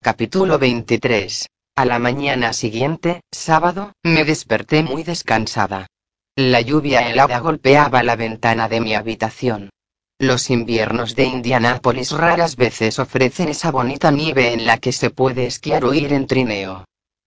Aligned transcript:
Capítulo 0.00 0.60
23. 0.60 1.48
A 1.74 1.84
la 1.84 1.98
mañana 1.98 2.52
siguiente, 2.52 3.22
sábado, 3.32 3.94
me 4.04 4.24
desperté 4.24 4.84
muy 4.84 5.02
descansada. 5.02 5.88
La 6.36 6.60
lluvia 6.60 7.10
helada 7.10 7.40
golpeaba 7.40 8.04
la 8.04 8.14
ventana 8.14 8.68
de 8.68 8.80
mi 8.80 8.94
habitación. 8.94 9.70
Los 10.20 10.50
inviernos 10.50 11.16
de 11.16 11.24
Indianápolis 11.24 12.12
raras 12.12 12.54
veces 12.54 13.00
ofrecen 13.00 13.48
esa 13.48 13.72
bonita 13.72 14.12
nieve 14.12 14.52
en 14.52 14.66
la 14.66 14.78
que 14.78 14.92
se 14.92 15.10
puede 15.10 15.46
esquiar 15.46 15.84
o 15.84 15.92
ir 15.92 16.12
en 16.12 16.28
trineo. 16.28 16.84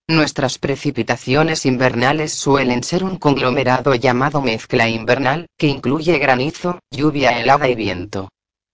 Nuestras 0.08 0.58
precipitaciones 0.58 1.66
invernales 1.66 2.32
suelen 2.32 2.84
ser 2.84 3.04
un 3.04 3.18
conglomerado 3.18 3.96
llamado 3.96 4.42
mezcla 4.42 4.88
invernal, 4.88 5.48
que 5.58 5.68
incluye 5.68 6.18
granizo, 6.20 6.80
lluvia 6.90 7.38
helada 7.38 7.68
y 7.68 7.76
viento. 7.76 8.30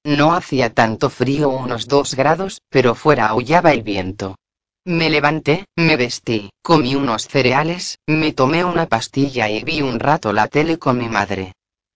No 0.07 0.33
hacía 0.33 0.73
tanto 0.73 1.09
frío 1.09 1.49
unos 1.49 1.89
2 1.89 2.15
grados, 2.15 2.61
pero 2.69 2.95
fuera 2.95 3.27
aullaba 3.27 3.73
el 3.73 3.83
viento. 3.83 4.37
Me 4.85 5.09
levanté, 5.09 5.65
me 5.75 5.97
vestí, 5.97 6.49
comí 6.61 6.95
unos 6.95 7.27
cereales, 7.27 7.99
me 8.07 8.31
tomé 8.31 8.63
una 8.63 8.85
pastilla 8.85 9.49
y 9.49 9.65
vi 9.65 9.81
un 9.81 9.99
rato 9.99 10.31
la 10.31 10.47
tele 10.47 10.79
con 10.79 10.97
mi 10.97 11.09
madre. 11.09 11.51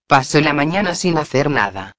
Pasé 0.06 0.42
la 0.42 0.52
mañana 0.52 0.94
sin 0.94 1.16
hacer 1.16 1.48
nada. 1.48 1.92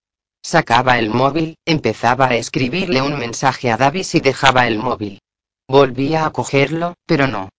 Sacaba 0.44 1.00
el 1.00 1.09
móvil, 1.09 1.55
empezaba 1.66 2.27
a 2.27 2.36
escribirle 2.36 3.02
un 3.02 3.17
mensaje 3.17 3.72
a 3.72 3.77
Davis 3.77 4.14
y 4.14 4.20
dejaba 4.20 4.67
el 4.67 4.77
móvil. 4.77 5.20
Volvía 5.67 6.27
a 6.27 6.30
cogerlo, 6.30 6.94
pero 7.08 7.25
no. 7.25 7.50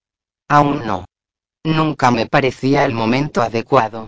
Aún 0.46 0.86
no. 0.86 1.06
Nunca 1.64 2.12
me 2.12 2.26
parecía 2.26 2.84
el 2.84 2.92
momento 2.92 3.42
adecuado. 3.42 4.06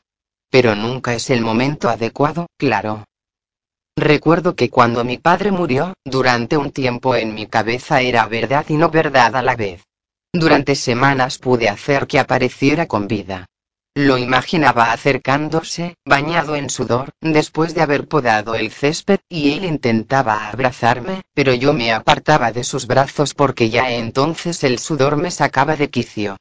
Pero 0.51 0.77
nunca 0.77 1.15
es 1.15 1.31
el 1.31 1.41
momento 1.41 1.89
adecuado, 1.89 2.47
claro. 2.57 3.07
Recuerdo 3.97 4.55
que 4.55 4.69
cuando 4.69 5.05
mi 5.05 5.17
padre 5.17 5.51
murió, 5.51 5.95
durante 6.05 6.59
un 6.59 6.71
tiempo 6.71 7.17
en 7.17 7.35
mi 7.35 7.47
cabeza 7.47 8.03
era 8.03 8.27
verdad 8.27 8.67
y 8.69 8.77
no 8.77 8.91
verdad 8.91 9.35
a 9.35 9.43
la 9.43 9.57
vez. 9.57 9.83
Durante 10.35 10.75
semanas 10.75 11.39
pude 11.39 11.71
hacer 11.71 12.07
que 12.07 12.19
apareciera 12.19 12.87
con 12.87 13.09
vida. 13.09 13.47
Lo 13.95 14.19
imaginaba 14.19 14.93
acercándose, 14.93 15.95
bañado 16.05 16.57
en 16.57 16.69
sudor, 16.69 17.13
después 17.23 17.75
de 17.75 17.81
haber 17.81 18.07
podado 18.07 18.55
el 18.55 18.71
césped, 18.71 19.21
y 19.31 19.55
él 19.55 19.65
intentaba 19.65 20.49
abrazarme, 20.49 21.23
pero 21.33 21.55
yo 21.55 21.73
me 21.73 21.91
apartaba 21.95 22.53
de 22.53 22.65
sus 22.65 22.87
brazos 22.87 23.33
porque 23.33 23.71
ya 23.71 23.91
entonces 23.93 24.63
el 24.65 24.79
sudor 24.79 25.17
me 25.17 25.31
sacaba 25.31 25.77
de 25.77 25.89
quicio. 25.89 26.37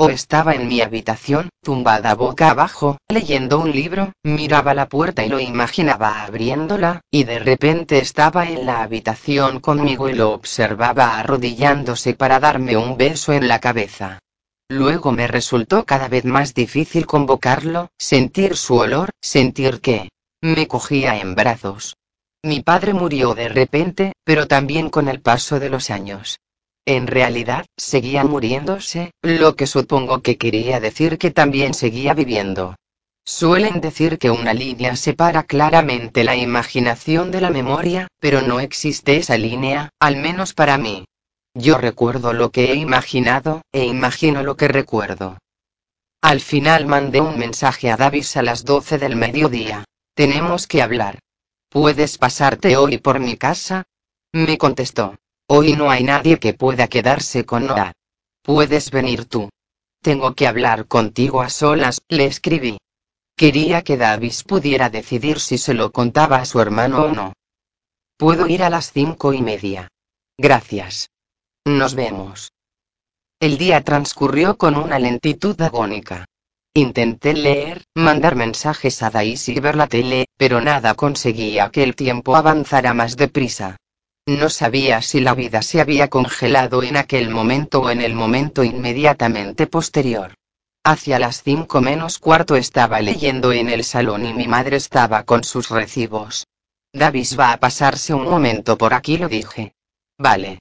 O 0.00 0.10
estaba 0.10 0.54
en 0.54 0.68
mi 0.68 0.80
habitación, 0.80 1.48
tumbada 1.60 2.14
boca 2.14 2.50
abajo, 2.50 2.98
leyendo 3.08 3.58
un 3.58 3.72
libro, 3.72 4.12
miraba 4.22 4.72
la 4.72 4.88
puerta 4.88 5.24
y 5.24 5.28
lo 5.28 5.40
imaginaba 5.40 6.22
abriéndola, 6.22 7.00
y 7.10 7.24
de 7.24 7.40
repente 7.40 7.98
estaba 7.98 8.48
en 8.48 8.64
la 8.64 8.82
habitación 8.82 9.58
conmigo 9.58 10.08
y 10.08 10.14
lo 10.14 10.30
observaba 10.30 11.18
arrodillándose 11.18 12.14
para 12.14 12.38
darme 12.38 12.76
un 12.76 12.96
beso 12.96 13.32
en 13.32 13.48
la 13.48 13.58
cabeza. 13.58 14.20
Luego 14.68 15.10
me 15.10 15.26
resultó 15.26 15.84
cada 15.84 16.06
vez 16.06 16.24
más 16.24 16.54
difícil 16.54 17.04
convocarlo, 17.04 17.90
sentir 17.98 18.56
su 18.56 18.76
olor, 18.76 19.10
sentir 19.20 19.80
que 19.80 20.10
me 20.40 20.68
cogía 20.68 21.18
en 21.18 21.34
brazos. 21.34 21.96
Mi 22.44 22.60
padre 22.60 22.94
murió 22.94 23.34
de 23.34 23.48
repente, 23.48 24.12
pero 24.22 24.46
también 24.46 24.90
con 24.90 25.08
el 25.08 25.20
paso 25.20 25.58
de 25.58 25.70
los 25.70 25.90
años. 25.90 26.38
En 26.88 27.06
realidad, 27.06 27.66
seguía 27.76 28.24
muriéndose, 28.24 29.12
lo 29.20 29.56
que 29.56 29.66
supongo 29.66 30.22
que 30.22 30.38
quería 30.38 30.80
decir 30.80 31.18
que 31.18 31.30
también 31.30 31.74
seguía 31.74 32.14
viviendo. 32.14 32.76
Suelen 33.26 33.82
decir 33.82 34.18
que 34.18 34.30
una 34.30 34.54
línea 34.54 34.96
separa 34.96 35.42
claramente 35.42 36.24
la 36.24 36.34
imaginación 36.34 37.30
de 37.30 37.42
la 37.42 37.50
memoria, 37.50 38.08
pero 38.20 38.40
no 38.40 38.58
existe 38.58 39.18
esa 39.18 39.36
línea, 39.36 39.90
al 40.00 40.16
menos 40.16 40.54
para 40.54 40.78
mí. 40.78 41.04
Yo 41.52 41.76
recuerdo 41.76 42.32
lo 42.32 42.52
que 42.52 42.72
he 42.72 42.76
imaginado, 42.76 43.60
e 43.70 43.84
imagino 43.84 44.42
lo 44.42 44.56
que 44.56 44.68
recuerdo. 44.68 45.36
Al 46.22 46.40
final 46.40 46.86
mandé 46.86 47.20
un 47.20 47.38
mensaje 47.38 47.90
a 47.90 47.98
Davis 47.98 48.34
a 48.38 48.42
las 48.42 48.64
12 48.64 48.96
del 48.96 49.14
mediodía. 49.14 49.84
Tenemos 50.14 50.66
que 50.66 50.80
hablar. 50.80 51.18
¿Puedes 51.68 52.16
pasarte 52.16 52.78
hoy 52.78 52.96
por 52.96 53.20
mi 53.20 53.36
casa? 53.36 53.84
Me 54.32 54.56
contestó. 54.56 55.16
Hoy 55.50 55.72
no 55.72 55.90
hay 55.90 56.04
nadie 56.04 56.38
que 56.38 56.52
pueda 56.52 56.88
quedarse 56.88 57.46
con 57.46 57.66
Noah. 57.66 57.92
Puedes 58.42 58.90
venir 58.90 59.24
tú. 59.24 59.48
Tengo 60.02 60.34
que 60.34 60.46
hablar 60.46 60.86
contigo 60.86 61.40
a 61.40 61.48
solas, 61.48 62.02
le 62.08 62.26
escribí. 62.26 62.76
Quería 63.34 63.82
que 63.82 63.96
Davis 63.96 64.44
pudiera 64.44 64.90
decidir 64.90 65.40
si 65.40 65.56
se 65.56 65.72
lo 65.72 65.90
contaba 65.90 66.36
a 66.36 66.44
su 66.44 66.60
hermano 66.60 67.04
o 67.04 67.08
no. 67.12 67.32
Puedo 68.18 68.46
ir 68.46 68.62
a 68.62 68.68
las 68.68 68.92
cinco 68.92 69.32
y 69.32 69.40
media. 69.40 69.88
Gracias. 70.36 71.10
Nos 71.64 71.94
vemos. 71.94 72.52
El 73.40 73.56
día 73.56 73.82
transcurrió 73.82 74.58
con 74.58 74.76
una 74.76 74.98
lentitud 74.98 75.58
agónica. 75.62 76.26
Intenté 76.74 77.32
leer, 77.32 77.84
mandar 77.94 78.36
mensajes 78.36 79.02
a 79.02 79.08
Daisy 79.08 79.52
y 79.52 79.60
ver 79.60 79.76
la 79.76 79.86
tele, 79.86 80.26
pero 80.36 80.60
nada 80.60 80.94
conseguía 80.94 81.70
que 81.70 81.84
el 81.84 81.96
tiempo 81.96 82.36
avanzara 82.36 82.92
más 82.92 83.16
deprisa. 83.16 83.78
No 84.28 84.50
sabía 84.50 85.00
si 85.00 85.20
la 85.20 85.34
vida 85.34 85.62
se 85.62 85.80
había 85.80 86.08
congelado 86.08 86.82
en 86.82 86.98
aquel 86.98 87.30
momento 87.30 87.80
o 87.80 87.88
en 87.88 88.02
el 88.02 88.14
momento 88.14 88.62
inmediatamente 88.62 89.66
posterior. 89.66 90.34
Hacia 90.84 91.18
las 91.18 91.42
cinco 91.42 91.80
menos 91.80 92.18
cuarto 92.18 92.54
estaba 92.54 93.00
leyendo 93.00 93.52
en 93.52 93.70
el 93.70 93.84
salón 93.84 94.26
y 94.26 94.34
mi 94.34 94.46
madre 94.46 94.76
estaba 94.76 95.22
con 95.22 95.44
sus 95.44 95.70
recibos. 95.70 96.46
Davis 96.92 97.38
va 97.40 97.54
a 97.54 97.56
pasarse 97.56 98.12
un 98.12 98.28
momento 98.28 98.76
por 98.76 98.92
aquí, 98.92 99.16
lo 99.16 99.30
dije. 99.30 99.72
Vale. 100.18 100.58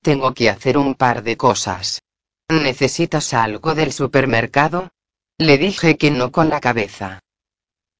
Tengo 0.00 0.32
que 0.32 0.48
hacer 0.48 0.78
un 0.78 0.94
par 0.94 1.24
de 1.24 1.36
cosas. 1.36 2.00
¿Necesitas 2.48 3.34
algo 3.34 3.74
del 3.74 3.92
supermercado? 3.92 4.90
Le 5.36 5.58
dije 5.58 5.96
que 5.96 6.12
no 6.12 6.30
con 6.30 6.48
la 6.48 6.60
cabeza. 6.60 7.18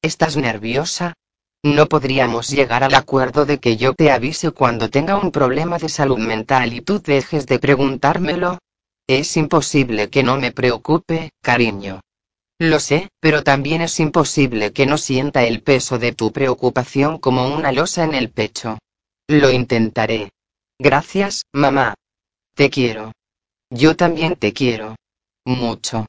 ¿Estás 0.02 0.36
nerviosa? 0.36 1.14
¿No 1.62 1.86
podríamos 1.86 2.48
llegar 2.48 2.84
al 2.84 2.94
acuerdo 2.94 3.44
de 3.44 3.58
que 3.58 3.76
yo 3.76 3.92
te 3.92 4.10
avise 4.10 4.50
cuando 4.50 4.88
tenga 4.88 5.18
un 5.18 5.30
problema 5.30 5.76
de 5.76 5.90
salud 5.90 6.18
mental 6.18 6.72
y 6.72 6.80
tú 6.80 7.00
dejes 7.00 7.46
de 7.46 7.58
preguntármelo? 7.58 8.58
Es 9.06 9.36
imposible 9.36 10.08
que 10.08 10.22
no 10.22 10.38
me 10.38 10.52
preocupe, 10.52 11.30
cariño. 11.42 12.00
Lo 12.58 12.80
sé, 12.80 13.10
pero 13.20 13.42
también 13.42 13.82
es 13.82 14.00
imposible 14.00 14.72
que 14.72 14.86
no 14.86 14.96
sienta 14.96 15.44
el 15.44 15.62
peso 15.62 15.98
de 15.98 16.12
tu 16.12 16.32
preocupación 16.32 17.18
como 17.18 17.54
una 17.54 17.72
losa 17.72 18.04
en 18.04 18.14
el 18.14 18.30
pecho. 18.30 18.78
Lo 19.28 19.50
intentaré. 19.50 20.30
Gracias, 20.78 21.44
mamá. 21.52 21.94
Te 22.54 22.70
quiero. 22.70 23.12
Yo 23.70 23.96
también 23.96 24.36
te 24.36 24.54
quiero. 24.54 24.96
Mucho. 25.44 26.06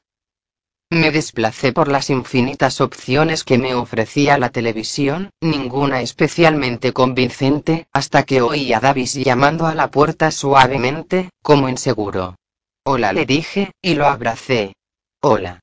Me 0.92 1.10
desplacé 1.10 1.72
por 1.72 1.88
las 1.88 2.10
infinitas 2.10 2.82
opciones 2.82 3.44
que 3.44 3.56
me 3.56 3.74
ofrecía 3.74 4.36
la 4.36 4.50
televisión, 4.50 5.30
ninguna 5.40 6.02
especialmente 6.02 6.92
convincente, 6.92 7.86
hasta 7.94 8.24
que 8.24 8.42
oí 8.42 8.74
a 8.74 8.80
Davis 8.80 9.14
llamando 9.14 9.66
a 9.66 9.74
la 9.74 9.90
puerta 9.90 10.30
suavemente, 10.30 11.30
como 11.42 11.70
inseguro. 11.70 12.36
Hola 12.84 13.14
le 13.14 13.24
dije, 13.24 13.72
y 13.80 13.94
lo 13.94 14.04
abracé. 14.04 14.74
Hola. 15.22 15.60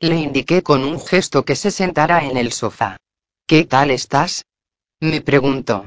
Le 0.00 0.16
indiqué 0.16 0.64
con 0.64 0.82
un 0.82 1.00
gesto 1.00 1.44
que 1.44 1.54
se 1.54 1.70
sentara 1.70 2.24
en 2.24 2.36
el 2.36 2.50
sofá. 2.50 2.96
¿Qué 3.46 3.66
tal 3.66 3.92
estás? 3.92 4.44
Me 4.98 5.20
preguntó. 5.20 5.86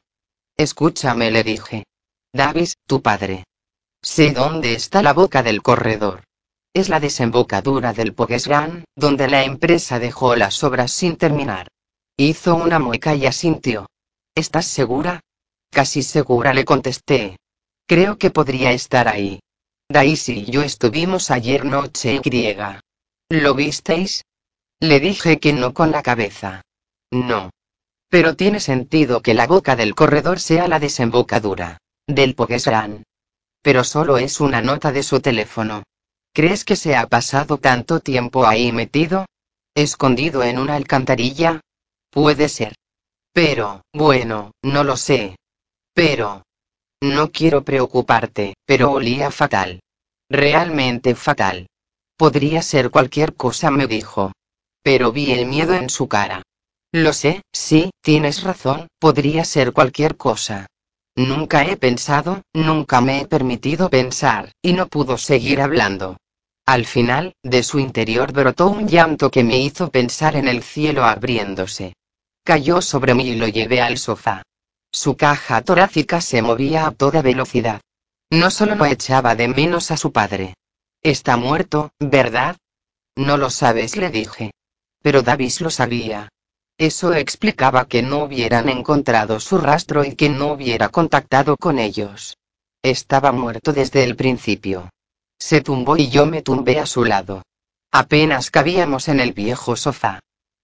Escúchame 0.55 1.29
le 1.29 1.43
dije. 1.43 1.83
Davis, 2.31 2.77
tu 2.87 3.01
padre. 3.01 3.43
Sé 4.01 4.31
dónde 4.31 4.71
está 4.71 5.03
la 5.03 5.11
boca 5.11 5.43
del 5.43 5.61
corredor. 5.61 6.23
Es 6.77 6.89
la 6.89 6.99
desembocadura 6.99 7.91
del 7.91 8.13
Poguesgan, 8.13 8.85
donde 8.95 9.27
la 9.27 9.43
empresa 9.43 9.97
dejó 9.97 10.35
las 10.35 10.63
obras 10.63 10.91
sin 10.91 11.17
terminar. 11.17 11.69
Hizo 12.17 12.53
una 12.53 12.77
mueca 12.77 13.15
y 13.15 13.25
asintió. 13.25 13.87
¿Estás 14.35 14.67
segura? 14.67 15.21
Casi 15.71 16.03
segura 16.03 16.53
le 16.53 16.65
contesté. 16.65 17.37
Creo 17.87 18.19
que 18.19 18.29
podría 18.29 18.73
estar 18.73 19.07
ahí. 19.07 19.39
Daisy 19.89 20.33
y 20.33 20.51
yo 20.51 20.61
estuvimos 20.61 21.31
ayer 21.31 21.65
noche 21.65 22.21
y 22.23 22.55
¿Lo 23.29 23.55
visteis? 23.55 24.23
Le 24.79 24.99
dije 24.99 25.39
que 25.39 25.53
no 25.53 25.73
con 25.73 25.89
la 25.89 26.03
cabeza. 26.03 26.61
No. 27.09 27.49
Pero 28.07 28.35
tiene 28.35 28.59
sentido 28.59 29.23
que 29.23 29.33
la 29.33 29.47
boca 29.47 29.75
del 29.75 29.95
corredor 29.95 30.39
sea 30.39 30.67
la 30.67 30.79
desembocadura 30.79 31.79
del 32.05 32.35
Poguesran. 32.35 33.01
Pero 33.63 33.83
solo 33.83 34.19
es 34.19 34.39
una 34.39 34.61
nota 34.61 34.91
de 34.91 35.01
su 35.01 35.21
teléfono. 35.21 35.81
¿Crees 36.37 36.65
que 36.65 36.75
se 36.75 36.95
ha 36.95 37.07
pasado 37.07 37.57
tanto 37.57 37.99
tiempo 37.99 38.45
ahí 38.45 38.71
metido? 38.71 39.25
¿Escondido 39.73 40.43
en 40.43 40.59
una 40.59 40.75
alcantarilla? 40.75 41.61
Puede 42.11 42.47
ser. 42.47 42.75
Pero, 43.33 43.81
bueno, 43.91 44.51
no 44.61 44.83
lo 44.83 44.97
sé. 44.97 45.35
Pero... 45.95 46.43
No 47.01 47.31
quiero 47.31 47.63
preocuparte, 47.63 48.53
pero 48.67 48.91
olía 48.91 49.31
fatal. 49.31 49.79
Realmente 50.29 51.15
fatal. 51.15 51.65
Podría 52.15 52.61
ser 52.61 52.91
cualquier 52.91 53.33
cosa, 53.33 53.71
me 53.71 53.87
dijo. 53.87 54.31
Pero 54.83 55.11
vi 55.11 55.31
el 55.31 55.47
miedo 55.47 55.73
en 55.73 55.89
su 55.89 56.07
cara. 56.07 56.43
Lo 56.91 57.13
sé, 57.13 57.41
sí, 57.51 57.89
tienes 58.03 58.43
razón, 58.43 58.89
podría 58.99 59.43
ser 59.43 59.73
cualquier 59.73 60.17
cosa. 60.17 60.67
Nunca 61.15 61.65
he 61.65 61.77
pensado, 61.77 62.43
nunca 62.53 63.01
me 63.01 63.21
he 63.21 63.25
permitido 63.25 63.89
pensar, 63.89 64.51
y 64.61 64.73
no 64.73 64.85
pudo 64.85 65.17
seguir 65.17 65.61
hablando. 65.61 66.15
Al 66.67 66.85
final, 66.85 67.33
de 67.43 67.63
su 67.63 67.79
interior 67.79 68.33
brotó 68.33 68.67
un 68.67 68.89
llanto 68.89 69.31
que 69.31 69.41
me 69.41 69.57
hizo 69.57 69.89
pensar 69.89 70.35
en 70.35 70.49
el 70.49 70.61
cielo 70.63 71.05
abriéndose. 71.05 71.93
Cayó 72.43 72.81
sobre 72.81 73.13
mí 73.13 73.29
y 73.29 73.35
lo 73.35 73.47
llevé 73.47 73.79
al 73.81 73.97
sofá. 73.97 74.43
Su 74.91 75.15
caja 75.15 75.61
torácica 75.61 76.19
se 76.19 76.41
movía 76.41 76.85
a 76.85 76.91
toda 76.91 77.21
velocidad. 77.21 77.79
No 78.29 78.51
solo 78.51 78.75
no 78.75 78.85
echaba 78.85 79.33
de 79.33 79.47
menos 79.47 79.91
a 79.91 79.97
su 79.97 80.11
padre. 80.11 80.55
Está 81.01 81.37
muerto, 81.37 81.91
¿verdad? 81.99 82.57
No 83.15 83.37
lo 83.37 83.49
sabes, 83.49 83.95
le 83.95 84.09
dije. 84.09 84.51
Pero 85.01 85.21
Davis 85.21 85.61
lo 85.61 85.69
sabía. 85.69 86.27
Eso 86.77 87.13
explicaba 87.13 87.87
que 87.87 88.01
no 88.01 88.25
hubieran 88.25 88.67
encontrado 88.67 89.39
su 89.39 89.57
rastro 89.57 90.03
y 90.03 90.15
que 90.15 90.27
no 90.27 90.51
hubiera 90.51 90.89
contactado 90.89 91.55
con 91.55 91.79
ellos. 91.79 92.35
Estaba 92.83 93.31
muerto 93.31 93.71
desde 93.71 94.03
el 94.03 94.17
principio. 94.17 94.89
Se 95.39 95.61
tumbó 95.61 95.97
y 95.97 96.09
yo 96.09 96.25
me 96.25 96.41
tumbé 96.41 96.79
a 96.79 96.85
su 96.85 97.05
lado. 97.05 97.43
Apenas 97.91 98.51
cabíamos 98.51 99.07
en 99.07 99.19
el 99.19 99.33
viejo 99.33 99.75
sofá. 99.75 100.19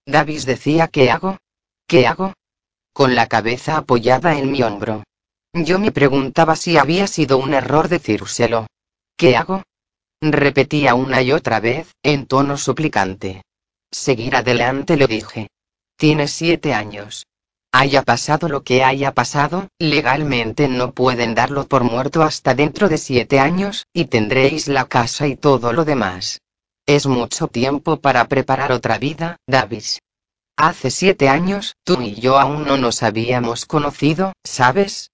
Davis 0.06 0.44
decía 0.44 0.88
¿qué 0.88 1.10
hago? 1.10 1.38
¿Qué 1.86 2.06
hago? 2.06 2.34
Con 2.92 3.14
la 3.14 3.26
cabeza 3.26 3.78
apoyada 3.78 4.38
en 4.38 4.52
mi 4.52 4.62
hombro. 4.62 5.04
Yo 5.52 5.78
me 5.78 5.92
preguntaba 5.92 6.56
si 6.56 6.76
había 6.76 7.06
sido 7.06 7.38
un 7.38 7.54
error 7.54 7.88
decírselo. 7.88 8.66
¿Qué 9.16 9.36
hago? 9.36 9.62
Repetía 10.20 10.94
una 10.94 11.22
y 11.22 11.32
otra 11.32 11.60
vez, 11.60 11.92
en 12.02 12.26
tono 12.26 12.56
suplicante. 12.56 13.42
Seguir 13.90 14.36
adelante 14.36 14.96
le 14.96 15.06
dije. 15.06 15.48
Tienes 15.96 16.32
siete 16.32 16.74
años. 16.74 17.26
Haya 17.76 18.02
pasado 18.02 18.48
lo 18.48 18.62
que 18.62 18.84
haya 18.84 19.14
pasado, 19.14 19.66
legalmente 19.80 20.68
no 20.68 20.92
pueden 20.92 21.34
darlo 21.34 21.66
por 21.66 21.82
muerto 21.82 22.22
hasta 22.22 22.54
dentro 22.54 22.88
de 22.88 22.98
siete 22.98 23.40
años, 23.40 23.88
y 23.92 24.04
tendréis 24.04 24.68
la 24.68 24.84
casa 24.84 25.26
y 25.26 25.34
todo 25.34 25.72
lo 25.72 25.84
demás. 25.84 26.40
Es 26.86 27.08
mucho 27.08 27.48
tiempo 27.48 27.96
para 27.96 28.28
preparar 28.28 28.70
otra 28.70 28.98
vida, 28.98 29.38
Davis. 29.48 29.98
Hace 30.56 30.92
siete 30.92 31.28
años, 31.28 31.74
tú 31.82 32.00
y 32.00 32.14
yo 32.14 32.38
aún 32.38 32.64
no 32.64 32.76
nos 32.76 33.02
habíamos 33.02 33.66
conocido, 33.66 34.34
¿sabes? 34.44 35.10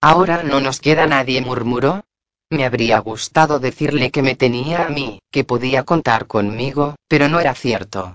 Ahora 0.00 0.42
no 0.42 0.60
nos 0.60 0.80
queda 0.80 1.06
nadie, 1.06 1.40
murmuró. 1.42 2.02
Me 2.50 2.64
habría 2.64 2.98
gustado 2.98 3.60
decirle 3.60 4.10
que 4.10 4.22
me 4.22 4.34
tenía 4.34 4.86
a 4.86 4.88
mí, 4.88 5.20
que 5.30 5.44
podía 5.44 5.84
contar 5.84 6.26
conmigo, 6.26 6.96
pero 7.06 7.28
no 7.28 7.38
era 7.38 7.54
cierto. 7.54 8.14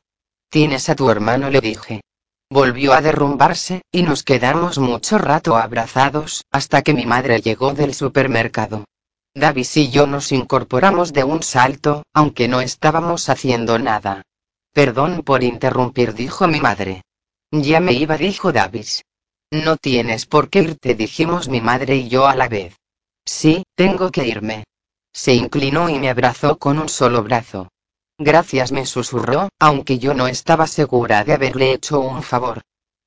Tienes 0.50 0.89
a 0.89 0.95
tu 0.95 1.09
hermano, 1.09 1.50
le 1.50 1.62
dije. 1.62 2.01
Volvió 2.50 2.94
a 2.94 3.01
derrumbarse, 3.01 3.81
y 3.92 4.03
nos 4.03 4.24
quedamos 4.24 4.77
mucho 4.77 5.18
rato 5.18 5.57
abrazados, 5.57 6.45
hasta 6.51 6.83
que 6.83 6.94
mi 6.94 7.06
madre 7.06 7.42
llegó 7.42 7.74
del 7.74 7.94
supermercado. 7.94 8.86
Davis 9.33 9.75
y 9.77 9.89
yo 9.89 10.07
nos 10.07 10.31
incorporamos 10.31 11.12
de 11.12 11.24
un 11.24 11.44
salto, 11.44 12.03
aunque 12.13 12.47
no 12.47 12.62
estábamos 12.62 13.30
haciendo 13.30 13.80
nada. 13.80 14.21
Perdón 14.71 15.24
por 15.24 15.44
interrumpir, 15.44 16.13
dijo 16.13 16.47
mi 16.47 16.62
madre. 16.62 17.01
Ya 17.51 17.80
me 17.80 17.94
iba, 17.94 18.18
dijo 18.18 18.51
Davis. 18.51 19.03
No 19.51 19.77
tienes 19.77 20.25
por 20.25 20.50
qué 20.50 20.59
irte, 20.62 20.95
dijimos 20.95 21.50
mi 21.50 21.62
madre 21.62 21.95
y 21.95 22.09
yo 22.09 22.27
a 22.27 22.36
la 22.36 22.47
vez. 22.47 22.75
Sí, 23.25 23.63
tengo 23.75 24.12
que 24.12 24.27
irme. 24.27 24.65
Se 25.12 25.33
inclinó 25.33 25.89
y 25.89 25.97
me 25.97 26.09
abrazó 26.09 26.57
con 26.57 26.77
un 26.77 26.89
solo 26.89 27.24
brazo. 27.24 27.69
Gracias, 28.18 28.72
me 28.72 28.86
susurró, 28.86 29.50
aunque 29.60 30.00
yo 30.00 30.14
no 30.14 30.28
estaba 30.28 30.68
segura 30.68 31.26
de 31.26 31.34
haberle 31.34 31.74
hecho 31.74 32.00
un 32.00 32.24
favor. 32.24 32.62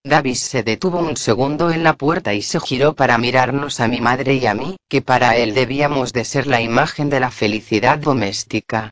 Davis 0.05 0.41
se 0.41 0.63
detuvo 0.63 0.99
un 0.99 1.17
segundo 1.17 1.71
en 1.71 1.83
la 1.83 1.95
puerta 1.95 2.35
y 2.35 2.43
se 2.43 2.61
giró 2.61 2.95
para 2.95 3.17
mirarnos 3.17 3.81
a 3.81 3.89
mi 3.89 4.01
madre 4.01 4.35
y 4.35 4.47
a 4.47 4.55
mí, 4.55 4.77
que 4.89 5.01
para 5.01 5.37
él 5.37 5.55
debíamos 5.55 6.13
de 6.13 6.25
ser 6.25 6.47
la 6.47 6.61
imagen 6.61 7.09
de 7.09 7.21
la 7.21 7.31
felicidad 7.31 7.99
doméstica. 7.99 8.91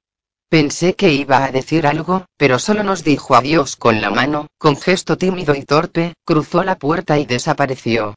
Pensé 0.48 0.94
que 0.94 1.12
iba 1.12 1.44
a 1.44 1.52
decir 1.52 1.86
algo, 1.86 2.24
pero 2.36 2.58
solo 2.58 2.82
nos 2.82 3.04
dijo 3.04 3.34
adiós 3.34 3.76
con 3.76 4.00
la 4.00 4.10
mano, 4.10 4.46
con 4.58 4.76
gesto 4.76 5.18
tímido 5.18 5.54
y 5.54 5.64
torpe, 5.64 6.14
cruzó 6.24 6.62
la 6.62 6.76
puerta 6.76 7.18
y 7.18 7.26
desapareció. 7.26 8.14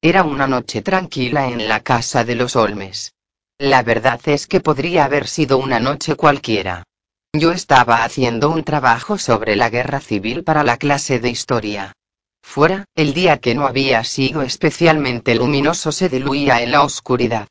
Era 0.00 0.22
una 0.22 0.46
noche 0.46 0.80
tranquila 0.80 1.48
en 1.48 1.68
la 1.68 1.80
casa 1.80 2.24
de 2.24 2.34
los 2.34 2.56
Olmes. 2.56 3.12
La 3.58 3.82
verdad 3.82 4.20
es 4.24 4.46
que 4.46 4.60
podría 4.60 5.04
haber 5.04 5.26
sido 5.26 5.58
una 5.58 5.80
noche 5.80 6.16
cualquiera. 6.16 6.84
Yo 7.32 7.52
estaba 7.52 8.02
haciendo 8.02 8.50
un 8.50 8.64
trabajo 8.64 9.16
sobre 9.16 9.54
la 9.54 9.70
guerra 9.70 10.00
civil 10.00 10.42
para 10.42 10.64
la 10.64 10.76
clase 10.76 11.20
de 11.20 11.30
historia. 11.30 11.92
Fuera, 12.42 12.86
el 12.96 13.14
día 13.14 13.38
que 13.38 13.54
no 13.54 13.68
había 13.68 14.02
sido 14.02 14.42
especialmente 14.42 15.36
luminoso 15.36 15.92
se 15.92 16.08
diluía 16.08 16.60
en 16.60 16.72
la 16.72 16.82
oscuridad. 16.82 17.46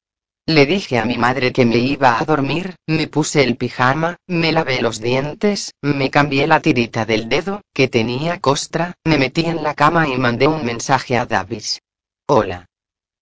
Le 0.45 0.65
dije 0.65 0.97
a 0.97 1.05
mi 1.05 1.17
madre 1.17 1.53
que 1.53 1.63
me 1.63 1.77
iba 1.77 2.19
a 2.19 2.25
dormir, 2.25 2.75
me 2.87 3.07
puse 3.07 3.41
el 3.43 3.55
pijama, 3.55 4.17
me 4.27 4.51
lavé 4.51 4.81
los 4.81 4.99
dientes, 4.99 5.73
me 5.81 6.09
cambié 6.09 6.45
la 6.45 6.59
tirita 6.59 7.05
del 7.05 7.29
dedo, 7.29 7.61
que 7.73 7.87
tenía 7.87 8.41
costra, 8.41 8.95
me 9.05 9.17
metí 9.17 9.45
en 9.45 9.63
la 9.63 9.75
cama 9.75 10.09
y 10.09 10.17
mandé 10.17 10.47
un 10.47 10.65
mensaje 10.65 11.17
a 11.17 11.25
Davis. 11.25 11.79
Hola. 12.27 12.65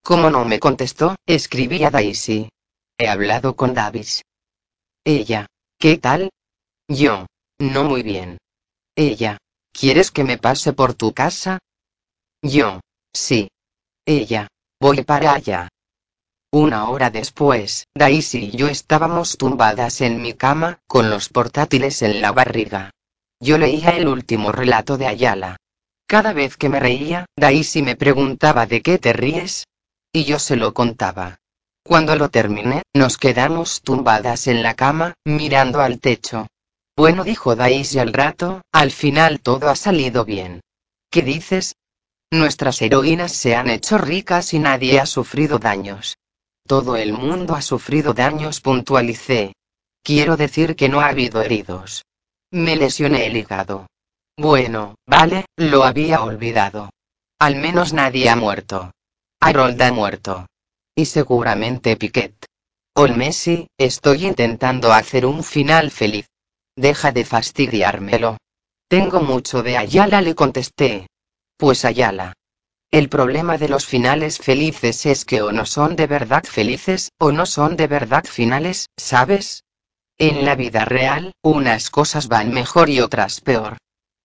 Como 0.04 0.32
no 0.32 0.44
me 0.46 0.60
contestó, 0.60 1.18
escribí 1.28 1.84
a 1.84 1.92
Daisy. 1.92 2.50
He 2.98 3.08
hablado 3.08 3.56
con 3.56 3.76
Davis. 3.76 4.24
Ella. 5.04 5.46
¿Qué 5.80 5.98
tal? 5.98 6.32
Yo. 6.88 7.26
No 7.60 7.84
muy 7.84 8.04
bien. 8.04 8.38
Ella. 8.96 9.38
¿Quieres 9.74 10.12
que 10.12 10.24
me 10.24 10.38
pase 10.38 10.74
por 10.74 10.94
tu 10.94 11.14
casa? 11.14 11.60
Yo. 12.42 12.80
Sí. 13.14 13.50
Ella. 14.06 14.48
Voy 14.80 15.04
para 15.04 15.34
allá. 15.34 15.70
Una 16.52 16.90
hora 16.90 17.10
después, 17.10 17.88
Daisy 17.94 18.46
y 18.46 18.58
yo 18.58 18.68
estábamos 18.68 19.38
tumbadas 19.38 20.00
en 20.00 20.22
mi 20.22 20.34
cama, 20.34 20.80
con 20.88 21.10
los 21.10 21.28
portátiles 21.28 22.02
en 22.04 22.22
la 22.22 22.32
barriga. 22.32 22.92
Yo 23.42 23.58
leía 23.58 23.90
el 23.90 24.08
último 24.08 24.54
relato 24.54 24.98
de 24.98 25.08
Ayala. 25.08 25.58
Cada 26.08 26.32
vez 26.32 26.56
que 26.56 26.70
me 26.70 26.80
reía, 26.80 27.26
Daisy 27.36 27.82
me 27.82 27.98
preguntaba 27.98 28.66
de 28.66 28.82
qué 28.82 28.98
te 28.98 29.12
ríes. 29.12 29.66
Y 30.14 30.24
yo 30.24 30.40
se 30.40 30.56
lo 30.56 30.74
contaba. 30.74 31.40
Cuando 31.84 32.16
lo 32.16 32.30
terminé, 32.30 32.84
nos 32.94 33.18
quedamos 33.18 33.82
tumbadas 33.82 34.48
en 34.48 34.64
la 34.64 34.74
cama, 34.74 35.16
mirando 35.26 35.82
al 35.82 36.00
techo. 36.00 36.48
Bueno, 36.98 37.24
dijo 37.24 37.56
Daisy 37.56 38.00
al 38.00 38.12
rato, 38.12 38.64
al 38.72 38.90
final 38.90 39.40
todo 39.40 39.70
ha 39.70 39.76
salido 39.76 40.26
bien. 40.26 40.62
¿Qué 41.12 41.22
dices? 41.22 41.76
Nuestras 42.32 42.82
heroínas 42.82 43.34
se 43.34 43.56
han 43.56 43.70
hecho 43.70 44.00
ricas 44.00 44.52
y 44.56 44.60
nadie 44.60 45.00
ha 45.00 45.06
sufrido 45.06 45.60
daños. 45.60 46.18
Todo 46.68 46.96
el 46.96 47.14
mundo 47.14 47.54
ha 47.54 47.62
sufrido 47.62 48.16
daños, 48.16 48.62
puntualicé. 48.62 49.54
Quiero 50.04 50.38
decir 50.38 50.76
que 50.76 50.90
no 50.90 51.00
ha 51.00 51.10
habido 51.10 51.40
heridos. 51.44 52.04
Me 52.52 52.76
lesioné 52.76 53.28
el 53.28 53.38
hígado. 53.38 53.86
Bueno, 54.36 54.96
vale, 55.06 55.46
lo 55.56 55.84
había 55.84 56.24
olvidado. 56.24 56.90
Al 57.40 57.58
menos 57.58 57.94
nadie 57.94 58.28
ha 58.28 58.36
muerto. 58.36 58.92
Harold 59.40 59.80
ha 59.84 59.92
muerto. 59.94 60.48
Y 60.96 61.06
seguramente 61.06 61.96
Piquet. 61.96 62.34
Messi, 63.16 63.68
estoy 63.78 64.26
intentando 64.26 64.92
hacer 64.92 65.28
un 65.28 65.44
final 65.44 65.92
feliz. 65.92 66.26
Deja 66.78 67.12
de 67.12 67.26
fastidiármelo. 67.26 68.38
Tengo 68.88 69.20
mucho 69.20 69.64
de 69.64 69.78
Ayala, 69.78 70.22
le 70.22 70.36
contesté. 70.36 71.08
Pues 71.58 71.84
Ayala. 71.84 72.34
El 72.92 73.10
problema 73.10 73.58
de 73.58 73.68
los 73.68 73.88
finales 73.88 74.38
felices 74.38 75.08
es 75.08 75.26
que 75.26 75.42
o 75.42 75.52
no 75.52 75.66
son 75.66 75.96
de 75.96 76.06
verdad 76.06 76.44
felices, 76.44 77.10
o 77.18 77.32
no 77.32 77.48
son 77.48 77.76
de 77.78 77.88
verdad 77.88 78.26
finales, 78.26 78.86
¿sabes? 78.96 79.64
En 80.20 80.46
la 80.46 80.54
vida 80.54 80.86
real, 80.86 81.34
unas 81.42 81.90
cosas 81.90 82.28
van 82.28 82.54
mejor 82.54 82.90
y 82.90 83.02
otras 83.02 83.42
peor. 83.42 83.78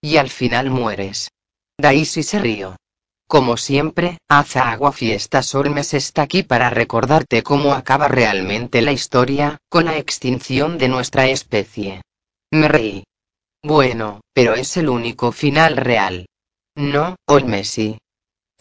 Y 0.02 0.18
al 0.18 0.28
final 0.28 0.68
mueres. 0.68 1.30
Daisy 1.78 2.22
se 2.22 2.38
rió. 2.38 2.76
Como 3.26 3.56
siempre, 3.56 4.18
Haza 4.28 4.70
Agua 4.70 4.92
Fiesta 4.92 5.42
Solmes 5.42 5.94
está 5.94 6.20
aquí 6.20 6.42
para 6.42 6.68
recordarte 6.68 7.42
cómo 7.42 7.72
acaba 7.72 8.08
realmente 8.08 8.82
la 8.82 8.92
historia, 8.92 9.56
con 9.70 9.86
la 9.86 9.96
extinción 9.96 10.76
de 10.76 10.88
nuestra 10.88 11.28
especie. 11.28 12.02
Me 12.52 12.68
reí. 12.68 13.04
Bueno, 13.64 14.20
pero 14.32 14.54
es 14.54 14.76
el 14.76 14.88
único 14.88 15.32
final 15.32 15.76
real. 15.76 16.26
No, 16.76 17.16
Olmesi, 17.26 17.98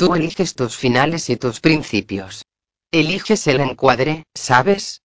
Tú 0.02 0.16
eliges 0.16 0.56
tus 0.56 0.76
finales 0.76 1.30
y 1.30 1.38
tus 1.38 1.60
principios. 1.60 2.44
Eliges 2.92 3.46
el 3.46 3.60
encuadre, 3.60 4.24
¿sabes? 4.34 5.04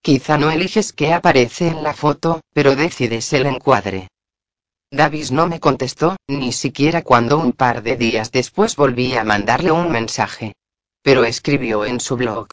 Quizá 0.00 0.38
no 0.38 0.52
eliges 0.52 0.92
qué 0.92 1.12
aparece 1.12 1.66
en 1.66 1.82
la 1.82 1.94
foto, 1.94 2.42
pero 2.54 2.76
decides 2.76 3.32
el 3.32 3.46
encuadre. 3.46 4.06
Davis 4.92 5.32
no 5.32 5.48
me 5.48 5.58
contestó, 5.58 6.14
ni 6.28 6.52
siquiera 6.52 7.02
cuando 7.02 7.38
un 7.38 7.50
par 7.50 7.82
de 7.82 7.96
días 7.96 8.30
después 8.30 8.76
volví 8.76 9.16
a 9.16 9.24
mandarle 9.24 9.72
un 9.72 9.90
mensaje. 9.90 10.52
Pero 11.02 11.24
escribió 11.24 11.84
en 11.84 11.98
su 11.98 12.16
blog. 12.16 12.46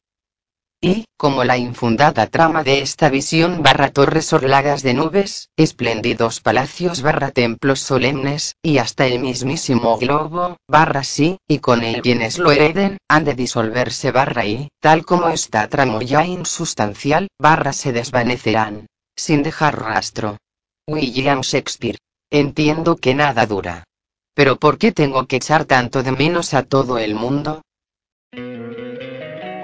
Y, 0.85 1.05
como 1.15 1.45
la 1.45 1.57
infundada 1.57 2.27
trama 2.27 2.61
de 2.61 2.81
esta 2.81 3.09
visión 3.09 3.63
barra 3.63 3.89
torres 3.89 4.33
orlagas 4.33 4.83
de 4.83 4.93
nubes, 4.93 5.47
espléndidos 5.55 6.41
palacios 6.41 7.01
barra 7.01 7.31
templos 7.31 7.79
solemnes, 7.79 8.57
y 8.61 8.79
hasta 8.79 9.07
el 9.07 9.19
mismísimo 9.19 9.97
globo, 9.97 10.57
barra 10.67 11.05
sí, 11.05 11.37
y 11.47 11.59
con 11.59 11.85
él 11.85 12.01
quienes 12.01 12.37
lo 12.37 12.51
hereden, 12.51 12.97
han 13.07 13.23
de 13.23 13.33
disolverse 13.33 14.11
barra 14.11 14.45
y, 14.45 14.67
tal 14.81 15.05
como 15.05 15.29
esta 15.29 15.69
tramo 15.69 16.01
ya 16.01 16.25
insustancial, 16.25 17.29
barra 17.39 17.71
se 17.71 17.93
desvanecerán, 17.93 18.87
sin 19.15 19.41
dejar 19.41 19.79
rastro. 19.79 20.37
William 20.85 21.43
Shakespeare. 21.43 21.97
Entiendo 22.29 22.97
que 22.97 23.15
nada 23.15 23.45
dura. 23.45 23.85
Pero 24.33 24.57
¿por 24.57 24.77
qué 24.77 24.91
tengo 24.91 25.27
que 25.27 25.37
echar 25.37 25.63
tanto 25.63 26.03
de 26.03 26.11
menos 26.11 26.53
a 26.53 26.63
todo 26.63 26.97
el 26.97 27.15
mundo? 27.15 27.61